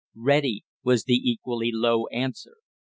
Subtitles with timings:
[0.15, 2.55] "Ready!" was the equally low answer.